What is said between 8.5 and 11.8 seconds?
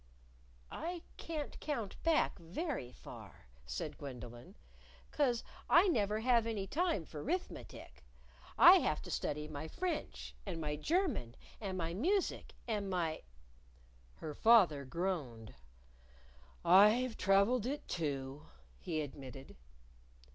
I have to study my French, and my German, and